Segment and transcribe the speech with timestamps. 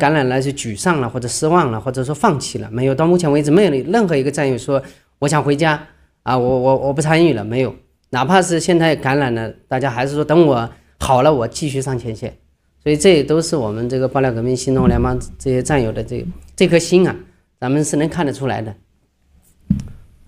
[0.00, 2.94] 感染了就沮丧了，或者失望了，或者说放弃了，没有。
[2.94, 4.82] 到目前为止，没有任何一个战友说
[5.18, 5.86] 我想回家
[6.22, 7.74] 啊，我我我不参与了，没有。
[8.08, 10.68] 哪怕是现在感染了，大家还是说等我
[10.98, 12.34] 好了，我继续上前线。
[12.82, 16.26] 所以这也都是我们这个爆料革命新中国联邦这些战友的这
[16.56, 17.14] 这颗心啊，
[17.60, 18.74] 咱们是能看得出来的。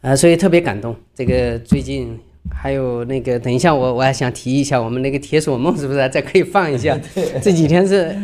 [0.03, 0.95] 啊，所以特别感动。
[1.15, 2.19] 这个最近。
[2.55, 6.99] 还有那个，等一下我我还想提一下，我们那个铁索梦是不是再可以放一下？
[7.41, 8.15] 这几天是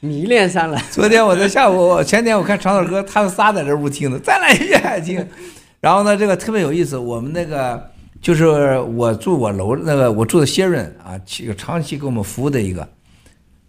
[0.00, 0.80] 迷恋上了。
[0.90, 5.28] 昨天我在下午，前天我看长岛哥他们仨在这屋听的，再来一遍听。
[5.80, 6.96] 然后呢，这个特别有意思。
[6.96, 7.82] 我们那个
[8.20, 11.18] 就是我住我楼那个我住的谢润啊，
[11.56, 12.86] 长期给我们服务的一个，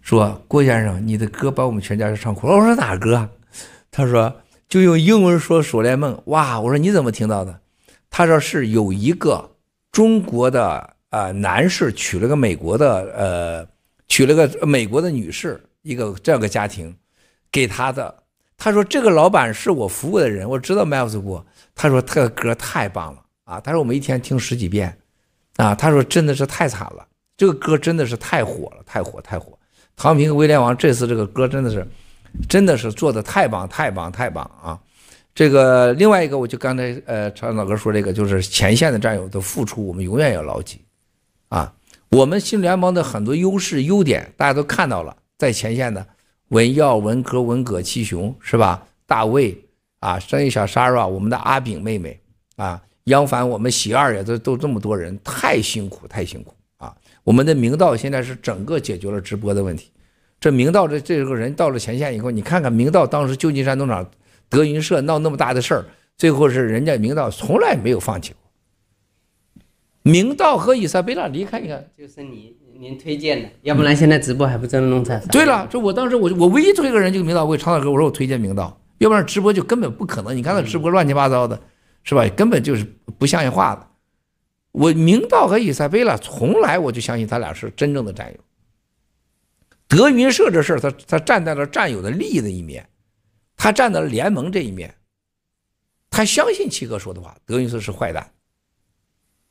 [0.00, 2.54] 说郭先生，你的歌把我们全家都唱哭了。
[2.54, 3.28] 我说哪歌？
[3.90, 4.34] 他说
[4.68, 6.14] 就用英文说《锁链梦》。
[6.26, 7.60] 哇，我说你怎么听到的？
[8.10, 9.50] 他说是有一个。
[9.92, 13.68] 中国的呃男士娶了个美国的呃
[14.08, 16.96] 娶了个美国的女士，一个这样个家庭，
[17.50, 18.22] 给他的。
[18.56, 21.44] 他说这个老板是我服务的人，我知道 Miles 过。
[21.74, 23.60] 他说他的歌太棒了啊！
[23.60, 24.96] 他说我们一天听十几遍，
[25.56, 29.58] 啊，他说真的是太惨了，这个歌真的是太火了，太火太火。
[29.96, 31.86] 唐平威廉王这次这个歌真的是，
[32.48, 34.78] 真的是做的太棒太棒太棒啊！
[35.34, 40.84] 这个另外一个，我就刚才呃，常老哥说这个，就是前线的战友的付出，我们永远要牢记，
[41.48, 41.72] 啊，
[42.10, 46.06] 我们新联邦的很多优势优点，大家都看到了，在前线的
[46.48, 48.86] 文耀、文科、文革、七雄是吧？
[49.06, 49.56] 大卫
[50.00, 52.18] 啊，生意小 s a r a 我们的阿炳妹妹
[52.56, 56.96] 啊，杨凡，我们喜二也都都这么多人，太辛苦太辛苦啊！
[57.24, 59.90] 我们的明道现在是整个解决了直播的问题，
[60.40, 64.08] 这明道这这个人到了前线以后，你看看明道当时旧金山农场。
[64.48, 65.86] 德云社闹那么大的事儿，
[66.18, 69.62] 最后是人家明道从来没有放弃过。
[70.02, 75.16] 明道和伊莎贝拉离开一看，就是你您推荐的，要不然现在直播还不真弄成？
[75.28, 80.36] 对了，就我当时我我唯一推个人就是明道，我给长岛哥我说我推荐明道，要不然直播就根本不可能。
[80.36, 81.62] 你看他直播乱七八糟的，
[82.02, 82.26] 是吧？
[82.30, 82.84] 根本就是
[83.16, 83.88] 不像话的。
[84.72, 88.40] 我明道和伊莎贝拉从来我就相信他俩是真正的战友。
[89.86, 92.84] 德云社这事儿，他他站在了战友的利益的一面。
[93.56, 94.92] 他站在了联盟这一面，
[96.10, 98.32] 他相信七哥说的话，德云社是坏蛋，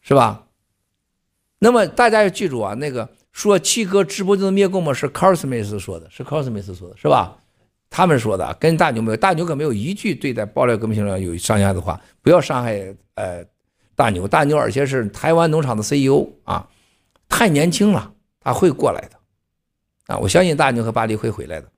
[0.02, 0.48] 是吧？
[1.60, 4.94] 那么大家要记住啊，那个说七哥直播就能灭共吗？
[4.94, 7.38] 是 Carl Smith 说的，是 Carl Smith 说的，是吧？
[7.90, 13.44] 他们说的，跟大牛没有，大牛可没有一句对待爆料革命上有伤害的话，不要伤害呃
[13.96, 16.70] 大牛，大牛而且是台湾农场的 CEO 啊，
[17.28, 21.70] 太年轻了，他会过来的，啊，我相信大牛和巴黎会回来的。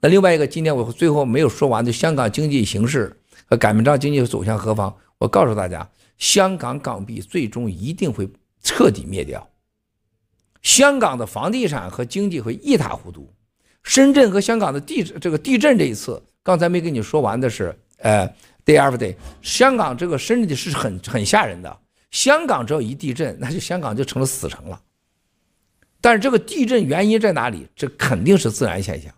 [0.00, 3.14] 那另外一个，今天我最后没有说完的香港经济形势
[3.44, 4.94] 和擀面杖经济走向何方？
[5.18, 5.86] 我告诉大家，
[6.16, 8.26] 香港港币最终一定会
[8.62, 9.46] 彻底灭掉，
[10.62, 13.32] 香港的房地产和经济会一塌糊涂。
[13.84, 18.28] 深圳和香港的地这个地震这一次，刚才没跟你说完的是，呃
[18.64, 21.78] ，day after day，香港这个深圳的是很很吓人的。
[22.10, 24.80] 香港只要一地震，那就香港就成了死城了。
[26.00, 27.66] 但是这个地震原因在哪里？
[27.74, 29.12] 这肯定是自然现象。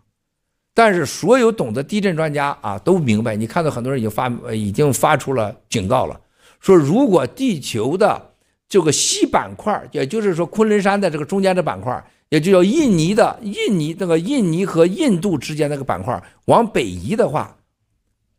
[0.72, 6.20] 但是所有懂得地震专家啊都明白，你看到很多人已经发已经发出了警告了，
[6.60, 8.29] 说如果地球的
[8.70, 17.58] 这个西板块，也就是说昆仑山的这个中间的板块，也就叫印尼的印尼那个印尼和印度之间那个板块往北移的话，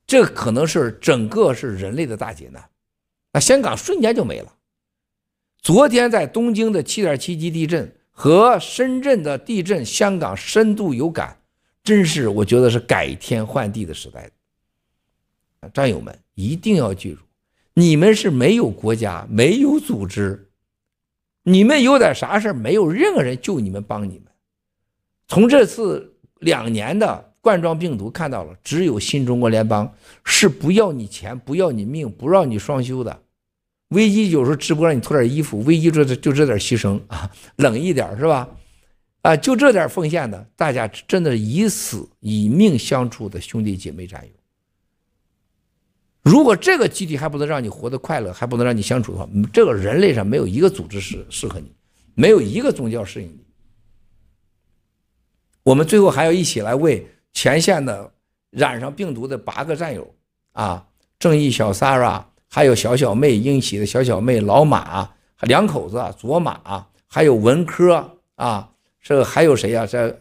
[0.07, 2.63] 这可能是整个是人类的大劫难，
[3.33, 4.53] 那香港瞬间就没了。
[5.61, 11.37] 昨天在东京的七点七级地震和深圳的地震，香港深度有感。
[11.83, 14.29] 真是，我觉得是改天换地的时代。
[15.73, 17.21] 战友们一定要记住，
[17.73, 20.49] 你们是没有国家、没有组织，
[21.43, 24.23] 你们有点啥事没有任何人救你们、帮你们。
[25.27, 29.93] 从这次两年的冠状病毒看到了，只有新中国联邦
[30.23, 33.21] 是不要你钱、不要你命、不让你双休的。
[33.89, 38.49] 危机有时候直播让你脱点衣服，危机就这就这点牺牲 啊，冷一点是吧？
[39.21, 44.31] 啊，就这点奉献的，大家真的是以死以命相处的兄弟姐妹战友。
[46.23, 51.71] 如果这个集体还不能让你活得快乐，还不能让你相处的话，这个人类上没有一个组织适适合你，
[52.13, 53.39] 没有一个宗教适应你。
[55.63, 58.11] 我们最后还要一起来为前线的
[58.49, 60.13] 染上病毒的八个战友
[60.53, 60.87] 啊，
[61.19, 65.09] 正义小 s a r a 还有小小妹英喜的小小妹老马
[65.41, 68.67] 两口子左马，还有文科啊。
[69.03, 69.87] 这个还有谁呀？
[69.87, 70.15] 这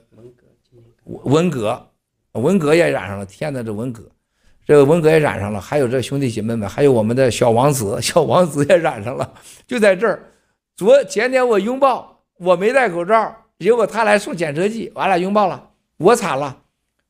[1.05, 1.91] 文革，
[2.33, 3.27] 文革也染上了。
[3.27, 4.11] 天呐，这文革，
[4.71, 5.61] 这个文革也染上了。
[5.61, 9.29] 还有这兄弟姐妹们，还有我们的小王子， 小王子也染上了。
[9.67, 10.23] 就在这儿，
[10.77, 15.71] 昨前天我拥抱，我没戴口罩，结果他来送检测剂，俺俩拥抱了。
[15.97, 16.57] 我惨了，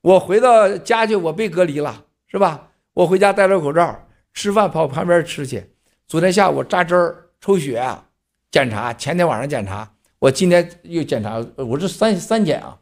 [0.00, 2.68] 我回到家去，我被隔离了，是吧？
[2.94, 3.94] 我回家戴着口罩，
[4.32, 5.62] 吃饭跑旁边吃去。
[6.08, 7.86] 昨天下午扎针儿、抽血、
[8.50, 9.86] 检查，前天晚上检查，
[10.18, 12.74] 我今天又检查，我这三三检啊，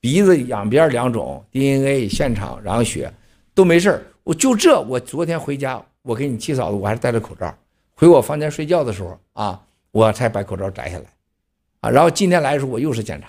[0.00, 3.12] 鼻子两边两种，DNA 现场，然后血
[3.54, 7.54] 都没事我就这，我昨天回家，我给你七嫂子，我还是戴着口罩。
[7.94, 11.04] 回我房间睡觉的时候啊，我才把口罩摘下来，
[11.80, 13.28] 啊，然后今天来的时候我又是检查，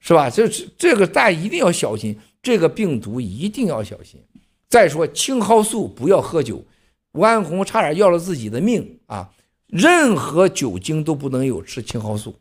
[0.00, 0.30] 是吧？
[0.30, 4.20] 这这个大家一定要小心，这个病毒一定要小心。
[4.68, 6.64] 再说青蒿素不要喝酒。
[7.12, 9.28] 吴安红差点要了自己的命啊！
[9.66, 12.34] 任何酒精都不能有，吃青蒿素，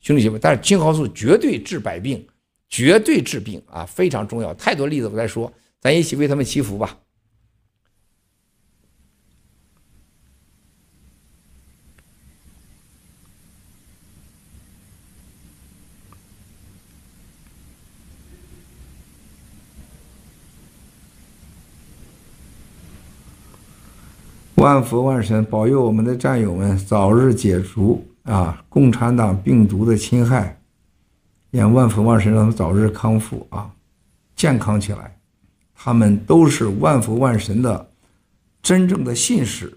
[0.00, 0.38] 兄弟姐妹。
[0.40, 2.26] 但是青蒿素绝对治百病，
[2.68, 4.52] 绝对治病啊，非常重要。
[4.54, 5.52] 太多例子我再说，
[5.84, 6.96] 咱一起为他们祈福吧。
[24.54, 30.58] 万佛万神保佑我们的战友们早日解除啊共产党病毒的侵害，
[31.50, 33.70] 愿万佛万神让他们早日康复啊，
[34.34, 35.13] 健康起来。
[35.84, 37.90] 他们都是万佛万神的
[38.62, 39.76] 真正的信使、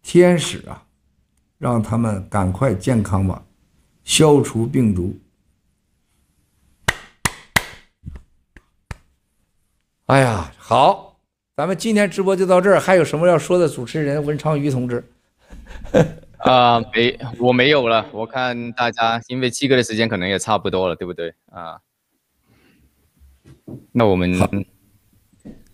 [0.00, 0.86] 天使啊，
[1.58, 3.42] 让他们赶快健康吧，
[4.04, 5.18] 消除病毒。
[10.06, 11.18] 哎呀，好。
[11.56, 13.68] 咱们今天直播就到这儿，还有什么要说的？
[13.68, 15.04] 主持人文昌鱼同志，
[16.38, 18.06] 啊、呃，没，我没有了。
[18.12, 21.34] 我看大家，因为七哥的时间可能也差不多了，对不对？
[21.50, 21.80] 啊，
[23.90, 24.32] 那我们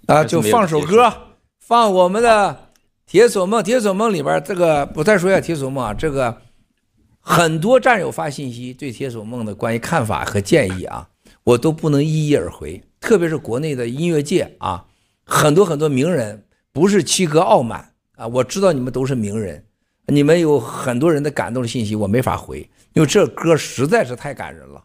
[0.06, 1.12] 啊，就放首歌，
[1.58, 2.70] 放我们的
[3.06, 3.60] 《铁索梦》。
[3.66, 6.42] 《铁索梦》里边这个，我再说一下《铁索梦》啊，这个
[7.18, 11.08] 很多战友发信息对《铁索梦》的关于看法和建议啊，
[11.42, 14.84] 我都不能一一而回，特别是国内的音乐界啊。
[15.24, 19.64] 很多很多名人不是七哥傲慢啊，我知道你们都是名人，
[20.06, 22.60] 你们有很多人的感动的信息我没法回，
[22.92, 24.84] 因为这歌实在是太感人了，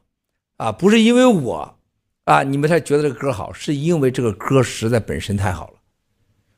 [0.57, 1.77] 啊，不是因为我
[2.25, 5.73] 啊你们才觉得这个歌好，是因为这个歌实在本身太好了，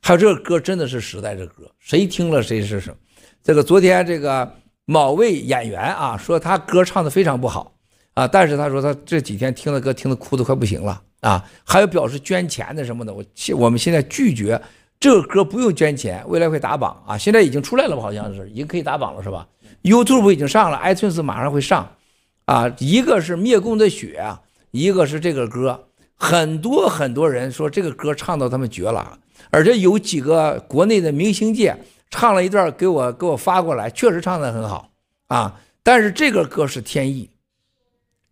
[0.01, 2.97] 还有这个歌真的是时代的歌，谁听了谁是什么。
[3.43, 4.55] 这个昨天这个
[4.85, 7.75] 某位演员啊说他歌唱的非常不好
[8.13, 11.01] 啊，但是他说他这几天听的歌听的哭得快不行了。
[11.23, 13.23] 啊，还有表示捐钱的什么的，我
[13.55, 14.61] 我们现在拒绝
[14.99, 18.01] 这个歌不用捐钱，未来会打榜啊，现在已经出来了吧？
[18.01, 19.47] 好像是已经可以打榜了，是吧
[19.83, 21.95] ？YouTube 已经上了，iTunes 马上会上，
[22.43, 24.41] 啊，一个是灭共的血啊，
[24.73, 29.19] 一个是这个歌，很多很多人说这个歌唱到他们绝了，
[29.51, 31.77] 而且有几个国内的明星界
[32.09, 34.89] 唱了一段给我给我发过来，确实唱得很好
[35.27, 37.29] 啊，但是这个歌是天意，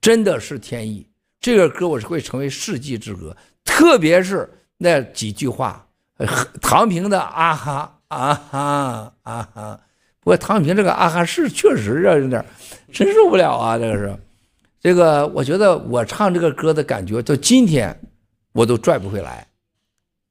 [0.02, 1.08] 真的是天意。
[1.40, 5.88] 这个歌我是会成为世纪之歌，特别是那几句话，
[6.60, 9.80] 唐平的啊哈啊哈啊哈。
[10.20, 12.44] 不过唐平这个啊哈是确实啊有点
[12.92, 14.16] 真受不了啊，这个是，
[14.82, 17.96] 这个我觉得我唱这个歌的感觉到今天
[18.52, 19.48] 我都拽不回来，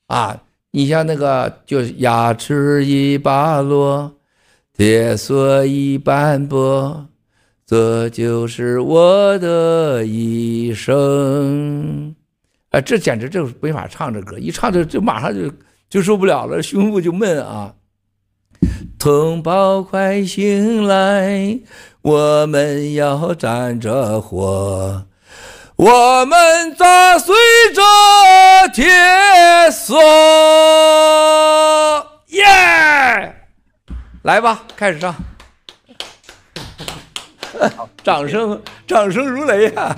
[0.09, 0.43] 啊，
[0.73, 4.13] 你像那个就牙齿已拔落，
[4.77, 7.07] 铁锁已斑驳。
[7.65, 12.13] 这就是我的一生，
[12.71, 15.49] 啊，这简直就是没法唱这歌，一唱就就马上就
[15.89, 17.73] 就受不了了，胸部就闷啊！
[18.99, 21.59] 同胞快醒来，
[22.03, 25.07] 我们要站着活，
[25.77, 27.35] 我们砸碎
[27.75, 27.83] 这
[28.75, 28.91] 铁
[29.71, 29.99] 锁，
[32.29, 32.45] 耶！
[34.23, 35.15] 来吧，开始唱。
[38.05, 39.97] 掌声，掌声如雷啊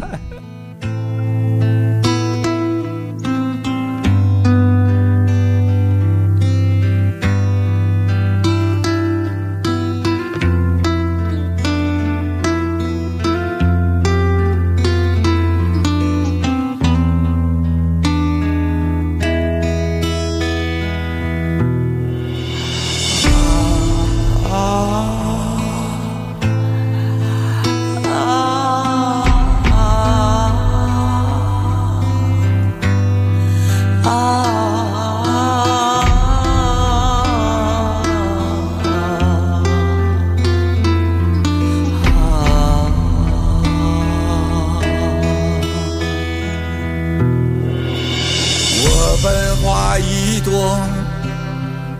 [49.92, 50.80] 花一朵，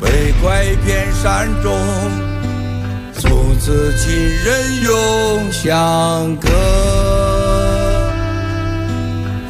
[0.01, 1.79] 被拐骗山中，
[3.19, 3.31] 从
[3.61, 6.49] 此亲人永相隔。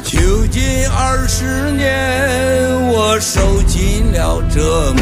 [0.03, 5.01] 囚禁二十年，我受尽了折磨，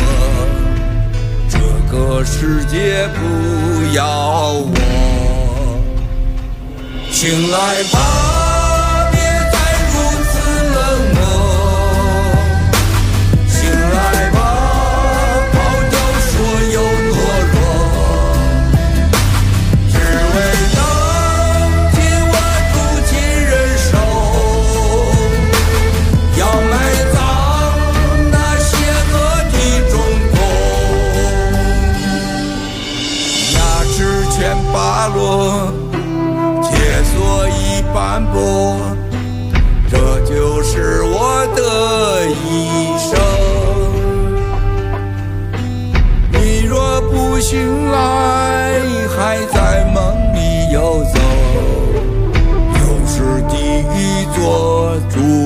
[1.49, 1.57] 这
[1.91, 5.81] 个世界不要我，
[7.09, 8.50] 醒来吧。
[55.09, 55.40] true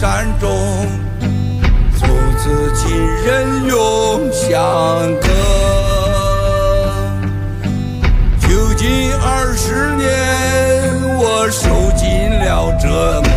[0.00, 0.48] 山中，
[1.98, 4.48] 从此亲人永相
[5.20, 5.28] 隔。
[8.40, 10.08] 囚禁二十年，
[11.18, 13.30] 我受尽了折磨，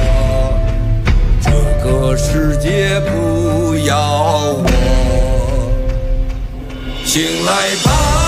[1.42, 1.52] 这
[1.84, 3.98] 个世界不要
[4.54, 4.66] 我。
[7.04, 8.23] 醒来吧。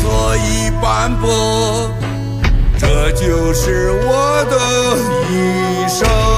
[0.00, 1.90] 所以斑驳
[2.78, 4.56] 这就是我的
[5.30, 6.29] 一生。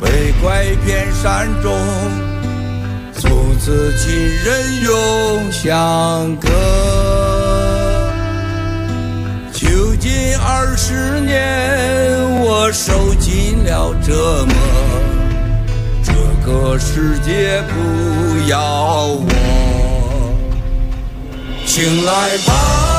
[0.00, 1.72] 被拐骗山中，
[3.14, 4.14] 从此亲
[4.44, 6.48] 人永相隔。
[9.52, 14.54] 囚禁二十年，我受尽了折磨，
[16.02, 16.12] 这
[16.46, 18.58] 个世界不要
[19.06, 19.26] 我，
[21.66, 22.89] 醒来吧。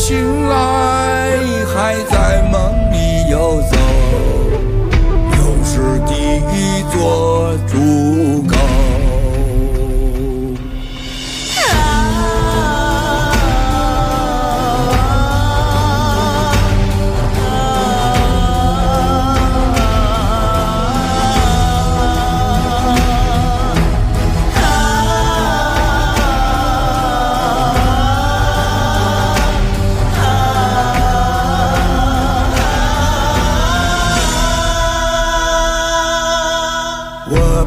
[0.00, 0.79] 醒来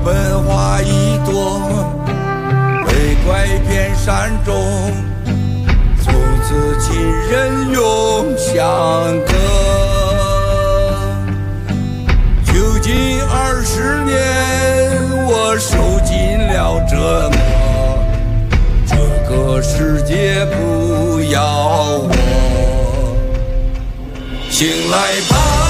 [0.04, 1.62] 文花一朵
[2.86, 4.54] 为怪天山中
[6.02, 8.54] 从此亲人永相
[9.26, 9.34] 隔
[12.44, 12.94] 究竟
[13.30, 18.04] 二十年我受尽了折磨
[18.86, 18.98] 这
[19.30, 21.42] 个世界不要
[21.98, 22.12] 我。
[24.50, 24.98] 醒来
[25.30, 25.63] 吧。